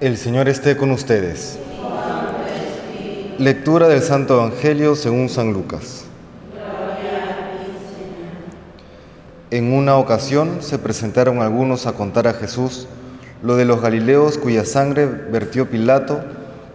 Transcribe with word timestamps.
El 0.00 0.16
Señor 0.16 0.48
esté 0.48 0.78
con 0.78 0.92
ustedes. 0.92 1.58
Lectura 3.36 3.86
del 3.86 4.00
Santo 4.00 4.36
Evangelio 4.36 4.96
según 4.96 5.28
San 5.28 5.52
Lucas. 5.52 6.06
En 9.50 9.74
una 9.74 9.98
ocasión 9.98 10.62
se 10.62 10.78
presentaron 10.78 11.42
algunos 11.42 11.86
a 11.86 11.92
contar 11.92 12.26
a 12.28 12.32
Jesús 12.32 12.86
lo 13.42 13.56
de 13.56 13.66
los 13.66 13.82
Galileos 13.82 14.38
cuya 14.38 14.64
sangre 14.64 15.04
vertió 15.04 15.68
Pilato 15.68 16.24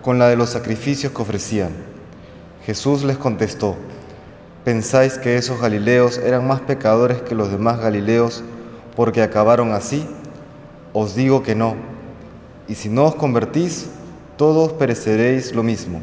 con 0.04 0.20
la 0.20 0.30
de 0.30 0.36
los 0.36 0.52
sacrificios 0.52 1.12
que 1.12 1.22
ofrecían. 1.24 1.72
Jesús 2.64 3.04
les 3.04 3.18
contestó, 3.18 3.76
¿pensáis 4.64 5.18
que 5.18 5.38
esos 5.38 5.60
Galileos 5.60 6.20
eran 6.20 6.48
más 6.48 6.62
pecadores 6.62 7.24
que 7.24 7.34
los 7.34 7.50
demás 7.50 7.80
Galileos 7.80 8.44
porque 8.96 9.24
acabaron 9.24 9.72
así? 9.72 10.08
Os 10.94 11.16
digo 11.16 11.42
que 11.42 11.56
no. 11.56 11.95
Y 12.68 12.76
si 12.76 12.90
no 12.90 13.06
os 13.06 13.16
convertís, 13.16 13.88
todos 14.38 14.74
pereceréis 14.74 15.54
lo 15.54 15.64
mismo. 15.64 16.02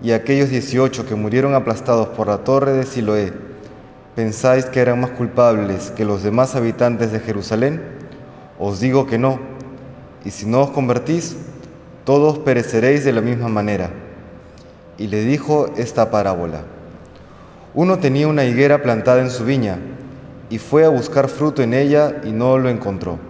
Y 0.00 0.12
aquellos 0.12 0.50
dieciocho 0.50 1.04
que 1.04 1.16
murieron 1.16 1.54
aplastados 1.54 2.08
por 2.08 2.28
la 2.28 2.38
torre 2.38 2.72
de 2.72 2.86
Siloé, 2.86 3.32
¿pensáis 4.14 4.66
que 4.66 4.80
eran 4.80 5.00
más 5.00 5.10
culpables 5.10 5.90
que 5.90 6.04
los 6.04 6.22
demás 6.22 6.54
habitantes 6.54 7.10
de 7.10 7.20
Jerusalén? 7.20 7.82
Os 8.58 8.80
digo 8.80 9.06
que 9.06 9.18
no. 9.18 9.40
Y 10.24 10.30
si 10.30 10.46
no 10.46 10.62
os 10.62 10.70
convertís, 10.70 11.36
todos 12.04 12.38
pereceréis 12.38 13.04
de 13.04 13.12
la 13.12 13.20
misma 13.20 13.48
manera. 13.48 13.90
Y 14.96 15.08
le 15.08 15.22
dijo 15.24 15.70
esta 15.76 16.10
parábola. 16.10 16.62
Uno 17.74 17.98
tenía 17.98 18.28
una 18.28 18.44
higuera 18.44 18.82
plantada 18.82 19.20
en 19.20 19.30
su 19.30 19.44
viña 19.44 19.78
y 20.50 20.58
fue 20.58 20.84
a 20.84 20.88
buscar 20.88 21.28
fruto 21.28 21.62
en 21.62 21.74
ella 21.74 22.22
y 22.24 22.32
no 22.32 22.58
lo 22.58 22.68
encontró. 22.68 23.27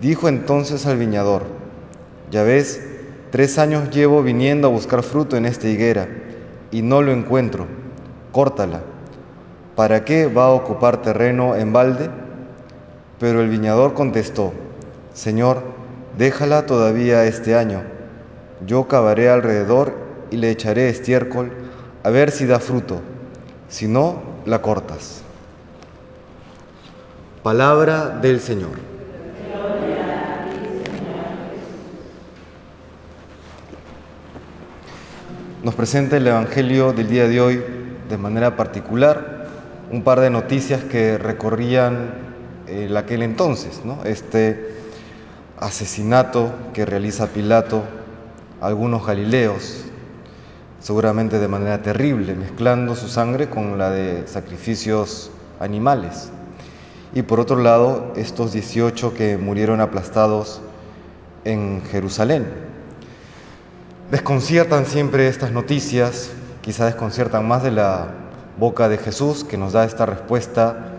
Dijo 0.00 0.28
entonces 0.28 0.86
al 0.86 0.98
viñador, 0.98 1.44
ya 2.30 2.42
ves, 2.42 2.82
tres 3.30 3.58
años 3.58 3.90
llevo 3.90 4.22
viniendo 4.22 4.68
a 4.68 4.70
buscar 4.70 5.02
fruto 5.02 5.36
en 5.36 5.46
esta 5.46 5.68
higuera 5.68 6.08
y 6.70 6.82
no 6.82 7.02
lo 7.02 7.12
encuentro. 7.12 7.66
Córtala. 8.32 8.82
¿Para 9.76 10.04
qué 10.04 10.26
va 10.26 10.46
a 10.46 10.50
ocupar 10.50 11.02
terreno 11.02 11.56
en 11.56 11.72
balde? 11.72 12.10
Pero 13.18 13.40
el 13.40 13.48
viñador 13.48 13.94
contestó, 13.94 14.52
Señor, 15.12 15.62
déjala 16.18 16.66
todavía 16.66 17.24
este 17.24 17.56
año. 17.56 17.82
Yo 18.66 18.88
cavaré 18.88 19.28
alrededor 19.28 19.94
y 20.30 20.36
le 20.36 20.50
echaré 20.50 20.88
estiércol 20.88 21.52
a 22.02 22.10
ver 22.10 22.30
si 22.30 22.46
da 22.46 22.58
fruto. 22.58 23.00
Si 23.68 23.88
no, 23.88 24.22
la 24.46 24.60
cortas. 24.60 25.22
Palabra 27.42 28.08
del 28.08 28.40
Señor. 28.40 28.93
Nos 35.64 35.74
presenta 35.74 36.18
el 36.18 36.26
Evangelio 36.26 36.92
del 36.92 37.08
día 37.08 37.26
de 37.26 37.40
hoy 37.40 37.64
de 38.10 38.18
manera 38.18 38.54
particular 38.54 39.46
un 39.90 40.02
par 40.02 40.20
de 40.20 40.28
noticias 40.28 40.84
que 40.84 41.16
recorrían 41.16 42.10
el 42.68 42.94
aquel 42.94 43.22
entonces, 43.22 43.80
¿no? 43.82 44.04
Este 44.04 44.74
asesinato 45.58 46.52
que 46.74 46.84
realiza 46.84 47.28
Pilato 47.28 47.82
a 48.60 48.66
algunos 48.66 49.06
galileos, 49.06 49.86
seguramente 50.80 51.38
de 51.38 51.48
manera 51.48 51.80
terrible, 51.80 52.34
mezclando 52.34 52.94
su 52.94 53.08
sangre 53.08 53.48
con 53.48 53.78
la 53.78 53.88
de 53.88 54.28
sacrificios 54.28 55.30
animales. 55.60 56.28
Y 57.14 57.22
por 57.22 57.40
otro 57.40 57.56
lado, 57.56 58.12
estos 58.16 58.52
18 58.52 59.14
que 59.14 59.38
murieron 59.38 59.80
aplastados 59.80 60.60
en 61.46 61.80
Jerusalén. 61.90 62.73
Desconciertan 64.14 64.86
siempre 64.86 65.26
estas 65.26 65.50
noticias, 65.50 66.30
quizá 66.62 66.86
desconciertan 66.86 67.48
más 67.48 67.64
de 67.64 67.72
la 67.72 68.06
boca 68.60 68.88
de 68.88 68.96
Jesús, 68.96 69.42
que 69.42 69.58
nos 69.58 69.72
da 69.72 69.84
esta 69.84 70.06
respuesta 70.06 70.92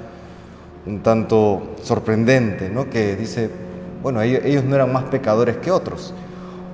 un 0.86 1.00
tanto 1.02 1.76
sorprendente, 1.82 2.70
¿no? 2.70 2.90
que 2.90 3.16
dice, 3.16 3.50
bueno, 4.04 4.22
ellos 4.22 4.66
no 4.66 4.76
eran 4.76 4.92
más 4.92 5.06
pecadores 5.06 5.56
que 5.56 5.72
otros, 5.72 6.14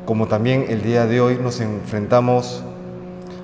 como 0.07 0.27
también 0.27 0.65
el 0.67 0.81
día 0.81 1.05
de 1.05 1.21
hoy 1.21 1.37
nos 1.37 1.61
enfrentamos 1.61 2.63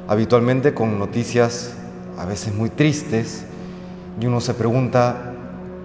habitualmente 0.07 0.73
con 0.73 0.97
noticias 0.97 1.75
a 2.17 2.25
veces 2.25 2.55
muy 2.55 2.71
tristes 2.71 3.45
y 4.19 4.25
uno 4.25 4.41
se 4.41 4.55
pregunta, 4.55 5.33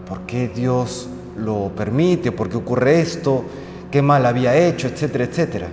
¿por 0.09 0.21
qué 0.21 0.49
Dios 0.49 1.11
lo 1.37 1.73
permite? 1.77 2.33
¿Por 2.33 2.49
qué 2.49 2.57
ocurre 2.57 3.03
esto? 3.03 3.45
¿Qué 3.91 4.01
mal 4.01 4.25
había 4.25 4.57
hecho? 4.57 4.89
Etcétera, 4.89 5.25
etcétera. 5.25 5.69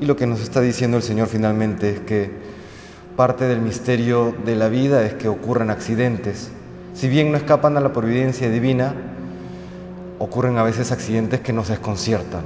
Y 0.00 0.06
lo 0.06 0.16
que 0.16 0.26
nos 0.26 0.40
está 0.40 0.62
diciendo 0.62 0.96
el 0.96 1.02
Señor 1.02 1.28
finalmente 1.28 1.90
es 1.90 2.00
que 2.00 2.30
parte 3.16 3.44
del 3.44 3.60
misterio 3.60 4.34
de 4.46 4.56
la 4.56 4.70
vida 4.70 5.04
es 5.04 5.12
que 5.12 5.28
ocurren 5.28 5.68
accidentes. 5.68 6.50
Si 6.94 7.06
bien 7.06 7.30
no 7.30 7.36
escapan 7.36 7.76
a 7.76 7.80
la 7.80 7.92
providencia 7.92 8.48
divina, 8.48 8.94
ocurren 10.18 10.56
a 10.56 10.62
veces 10.62 10.90
accidentes 10.90 11.40
que 11.40 11.52
nos 11.52 11.68
desconciertan. 11.68 12.44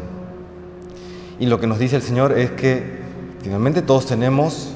Y 1.38 1.46
lo 1.46 1.60
que 1.60 1.68
nos 1.68 1.78
dice 1.78 1.94
el 1.94 2.02
Señor 2.02 2.36
es 2.36 2.50
que 2.50 2.98
finalmente 3.40 3.82
todos 3.82 4.06
tenemos 4.06 4.74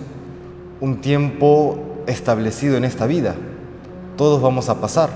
un 0.81 1.01
tiempo 1.01 2.05
establecido 2.07 2.77
en 2.77 2.85
esta 2.85 3.07
vida. 3.07 3.35
Todos 4.17 4.41
vamos 4.41 4.69
a 4.69 4.81
pasar. 4.81 5.11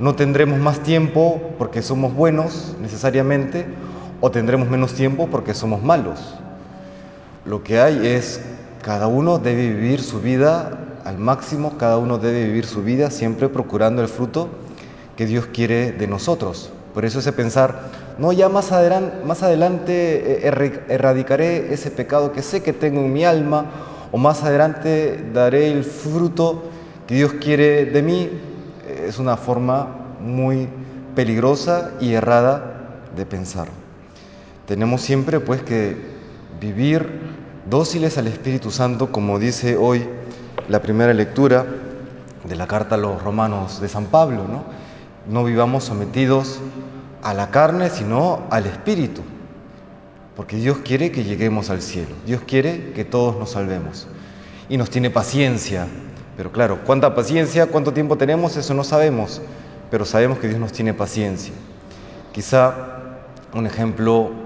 No 0.00 0.16
tendremos 0.16 0.58
más 0.58 0.80
tiempo 0.80 1.40
porque 1.56 1.82
somos 1.82 2.12
buenos 2.12 2.74
necesariamente 2.82 3.64
o 4.20 4.32
tendremos 4.32 4.68
menos 4.68 4.94
tiempo 4.94 5.28
porque 5.30 5.54
somos 5.54 5.80
malos. 5.80 6.40
Lo 7.46 7.62
que 7.62 7.78
hay 7.78 8.06
es 8.06 8.40
cada 8.82 9.06
uno 9.06 9.38
debe 9.38 9.68
vivir 9.68 10.00
su 10.00 10.20
vida 10.20 10.78
al 11.04 11.18
máximo, 11.18 11.76
cada 11.76 11.98
uno 11.98 12.18
debe 12.18 12.44
vivir 12.44 12.64
su 12.64 12.82
vida 12.82 13.10
siempre 13.10 13.50
procurando 13.50 14.00
el 14.00 14.08
fruto 14.08 14.48
que 15.16 15.26
Dios 15.26 15.46
quiere 15.52 15.92
de 15.92 16.06
nosotros. 16.06 16.70
Por 16.94 17.04
eso 17.04 17.18
ese 17.18 17.32
pensar, 17.32 17.90
no, 18.18 18.32
ya 18.32 18.48
más 18.48 18.72
adelante, 18.72 19.24
más 19.26 19.42
adelante 19.42 20.46
erradicaré 20.88 21.74
ese 21.74 21.90
pecado 21.90 22.32
que 22.32 22.40
sé 22.40 22.62
que 22.62 22.72
tengo 22.72 23.00
en 23.00 23.12
mi 23.12 23.24
alma, 23.24 23.66
o 24.10 24.16
más 24.16 24.42
adelante 24.42 25.22
daré 25.34 25.70
el 25.70 25.84
fruto 25.84 26.62
que 27.06 27.16
Dios 27.16 27.34
quiere 27.34 27.84
de 27.84 28.00
mí, 28.00 28.30
es 29.06 29.18
una 29.18 29.36
forma 29.36 29.88
muy 30.20 30.68
peligrosa 31.14 31.90
y 32.00 32.14
errada 32.14 33.00
de 33.14 33.26
pensar. 33.26 33.68
Tenemos 34.66 35.02
siempre 35.02 35.40
pues 35.40 35.60
que 35.62 36.13
vivir 36.60 37.08
dóciles 37.68 38.18
al 38.18 38.26
Espíritu 38.26 38.70
Santo, 38.70 39.10
como 39.10 39.38
dice 39.38 39.76
hoy 39.76 40.06
la 40.68 40.80
primera 40.82 41.12
lectura 41.12 41.66
de 42.44 42.56
la 42.56 42.66
carta 42.66 42.94
a 42.94 42.98
los 42.98 43.22
romanos 43.22 43.80
de 43.80 43.88
San 43.88 44.06
Pablo, 44.06 44.46
¿no? 44.48 44.64
No 45.28 45.44
vivamos 45.44 45.84
sometidos 45.84 46.60
a 47.22 47.32
la 47.32 47.50
carne, 47.50 47.88
sino 47.88 48.42
al 48.50 48.66
Espíritu, 48.66 49.22
porque 50.36 50.56
Dios 50.56 50.78
quiere 50.84 51.10
que 51.10 51.24
lleguemos 51.24 51.70
al 51.70 51.80
cielo, 51.80 52.14
Dios 52.26 52.42
quiere 52.46 52.92
que 52.92 53.04
todos 53.04 53.36
nos 53.36 53.52
salvemos 53.52 54.06
y 54.68 54.76
nos 54.76 54.90
tiene 54.90 55.10
paciencia, 55.10 55.86
pero 56.36 56.52
claro, 56.52 56.80
¿cuánta 56.84 57.14
paciencia? 57.14 57.66
¿Cuánto 57.66 57.92
tiempo 57.92 58.18
tenemos? 58.18 58.56
Eso 58.56 58.74
no 58.74 58.84
sabemos, 58.84 59.40
pero 59.90 60.04
sabemos 60.04 60.38
que 60.38 60.48
Dios 60.48 60.60
nos 60.60 60.72
tiene 60.72 60.92
paciencia. 60.92 61.54
Quizá 62.32 62.74
un 63.54 63.66
ejemplo 63.66 64.43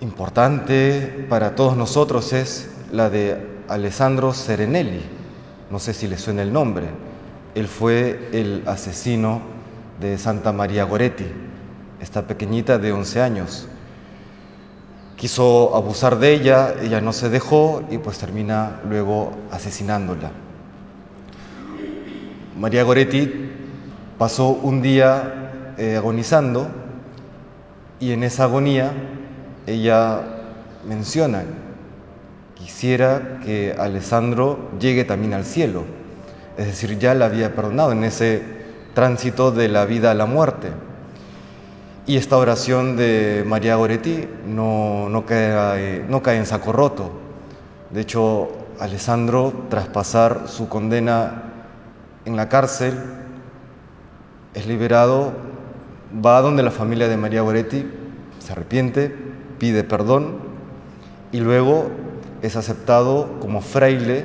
importante 0.00 1.26
para 1.28 1.54
todos 1.54 1.76
nosotros 1.76 2.32
es 2.32 2.70
la 2.92 3.10
de 3.10 3.62
Alessandro 3.68 4.32
Serenelli. 4.32 5.02
No 5.70 5.78
sé 5.78 5.92
si 5.92 6.06
le 6.08 6.18
suena 6.18 6.42
el 6.42 6.52
nombre. 6.52 6.86
Él 7.54 7.66
fue 7.66 8.28
el 8.32 8.62
asesino 8.66 9.42
de 10.00 10.16
Santa 10.18 10.52
María 10.52 10.84
Goretti, 10.84 11.26
esta 12.00 12.26
pequeñita 12.26 12.78
de 12.78 12.92
11 12.92 13.20
años. 13.20 13.68
Quiso 15.16 15.74
abusar 15.74 16.18
de 16.18 16.32
ella, 16.32 16.74
ella 16.80 17.00
no 17.00 17.12
se 17.12 17.28
dejó 17.28 17.82
y 17.90 17.98
pues 17.98 18.18
termina 18.18 18.80
luego 18.88 19.32
asesinándola. 19.50 20.30
María 22.56 22.84
Goretti 22.84 23.50
pasó 24.16 24.50
un 24.50 24.80
día 24.80 25.74
eh, 25.76 25.96
agonizando 25.96 26.68
y 27.98 28.12
en 28.12 28.22
esa 28.22 28.44
agonía 28.44 28.92
ella 29.68 30.22
menciona, 30.86 31.42
quisiera 32.54 33.40
que 33.44 33.74
Alessandro 33.78 34.70
llegue 34.80 35.04
también 35.04 35.34
al 35.34 35.44
cielo, 35.44 35.84
es 36.56 36.66
decir, 36.66 36.98
ya 36.98 37.14
la 37.14 37.26
había 37.26 37.54
perdonado 37.54 37.92
en 37.92 38.04
ese 38.04 38.42
tránsito 38.94 39.52
de 39.52 39.68
la 39.68 39.84
vida 39.84 40.10
a 40.10 40.14
la 40.14 40.26
muerte. 40.26 40.68
Y 42.06 42.16
esta 42.16 42.38
oración 42.38 42.96
de 42.96 43.44
María 43.46 43.76
Goretti 43.76 44.26
no, 44.46 45.08
no, 45.10 45.26
cae, 45.26 46.04
no 46.08 46.22
cae 46.22 46.38
en 46.38 46.46
saco 46.46 46.72
roto. 46.72 47.12
De 47.90 48.00
hecho, 48.00 48.48
Alessandro, 48.80 49.66
tras 49.68 49.88
pasar 49.88 50.44
su 50.46 50.68
condena 50.68 51.42
en 52.24 52.34
la 52.34 52.48
cárcel, 52.48 52.94
es 54.54 54.66
liberado, 54.66 55.32
va 56.24 56.38
a 56.38 56.40
donde 56.40 56.62
la 56.62 56.70
familia 56.70 57.08
de 57.08 57.16
María 57.16 57.42
Goretti, 57.42 57.86
se 58.38 58.52
arrepiente, 58.52 59.27
pide 59.58 59.84
perdón 59.84 60.38
y 61.32 61.40
luego 61.40 61.90
es 62.42 62.56
aceptado 62.56 63.38
como 63.40 63.60
fraile, 63.60 64.24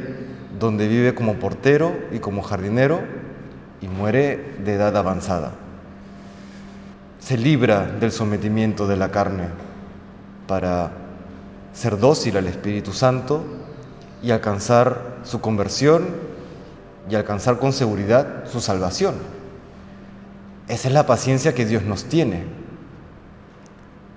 donde 0.60 0.88
vive 0.88 1.16
como 1.16 1.36
portero 1.36 1.94
y 2.12 2.20
como 2.20 2.42
jardinero 2.42 3.02
y 3.82 3.88
muere 3.88 4.56
de 4.64 4.76
edad 4.76 4.96
avanzada. 4.96 5.54
Se 7.20 7.38
libra 7.38 7.86
del 7.86 8.12
sometimiento 8.12 8.88
de 8.88 8.98
la 8.98 9.12
carne 9.12 9.48
para 10.48 10.92
ser 11.74 11.98
dócil 11.98 12.38
al 12.38 12.48
Espíritu 12.48 12.94
Santo 12.94 13.44
y 14.22 14.32
alcanzar 14.32 15.18
su 15.24 15.42
conversión 15.42 16.06
y 17.10 17.16
alcanzar 17.16 17.60
con 17.60 17.74
seguridad 17.74 18.46
su 18.50 18.62
salvación. 18.62 19.16
Esa 20.68 20.88
es 20.88 20.94
la 20.94 21.06
paciencia 21.06 21.54
que 21.54 21.66
Dios 21.66 21.84
nos 21.84 22.06
tiene. 22.06 22.44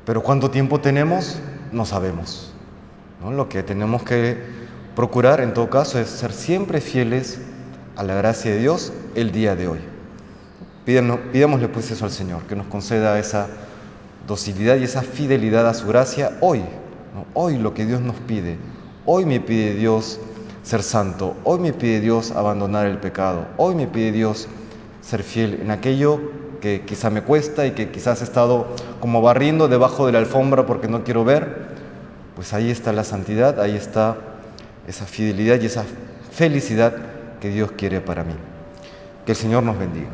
Pero 0.07 0.23
cuánto 0.23 0.53
tiempo 0.53 0.81
tenemos, 0.81 1.41
no 1.73 1.85
sabemos. 1.85 2.53
Lo 3.29 3.49
que 3.49 3.65
tenemos 3.65 4.05
que 4.05 4.39
procurar 4.95 5.41
en 5.41 5.53
todo 5.53 5.69
caso 5.69 5.99
es 5.99 6.09
ser 6.09 6.33
siempre 6.33 6.81
fieles 6.81 7.41
a 7.97 8.05
la 8.05 8.15
gracia 8.15 8.53
de 8.53 8.59
Dios 8.59 8.93
el 9.17 9.33
día 9.33 9.57
de 9.57 9.67
hoy. 9.67 9.81
pidámosle 10.85 11.69
pues 11.69 11.91
eso 11.91 12.05
al 12.05 12.13
Señor, 12.13 12.43
que 12.45 12.55
nos 12.55 12.69
conceda 12.69 13.19
esa 13.19 13.49
docilidad 14.29 14.77
y 14.77 14.85
esa 14.85 15.03
fidelidad 15.03 15.69
a 15.69 15.75
su 15.75 15.89
gracia 15.89 16.39
hoy. 16.41 16.63
Hoy 17.35 17.59
lo 17.59 17.75
que 17.75 17.85
Dios 17.85 18.01
nos 18.01 18.17
pide. 18.17 18.59
Hoy 19.07 19.25
me 19.27 19.41
pide 19.41 19.75
Dios 19.75 20.21
ser 20.63 20.85
santo. 20.85 21.35
Hoy 21.43 21.59
me 21.59 21.73
pide 21.73 22.01
Dios 22.01 22.31
abandonar 22.31 22.87
el 22.87 22.99
pecado. 22.99 23.45
Hoy 23.57 23.75
me 23.75 23.89
pide 23.89 24.13
Dios 24.13 24.47
ser 25.01 25.25
fiel 25.25 25.59
en 25.63 25.73
aquello 25.73 26.21
que 26.61 26.83
quizá 26.83 27.11
me 27.11 27.23
cuesta 27.23 27.67
y 27.67 27.73
que 27.73 27.91
quizás 27.91 28.21
he 28.21 28.25
estado 28.25 28.67
como 29.01 29.23
barriendo 29.23 29.69
debajo 29.69 30.07
de 30.07 30.13
la 30.13 30.19
alfombra 30.19 30.67
porque 30.67 30.89
no 30.89 31.05
quiero 31.05 31.25
ver 31.25 31.77
pues 32.37 32.53
ahí 32.53 32.71
está 32.71 32.93
la 32.93 33.03
santidad, 33.03 33.59
ahí 33.61 33.75
está 33.75 34.17
esa 34.87 35.07
fidelidad 35.07 35.59
y 35.59 35.67
esa 35.67 35.85
felicidad 36.31 36.95
que 37.41 37.49
Dios 37.49 37.73
quiere 37.73 38.03
para 38.03 38.25
mí. 38.25 38.35
Que 39.25 39.33
el 39.33 39.39
Señor 39.39 39.63
nos 39.63 39.79
bendiga. 39.79 40.11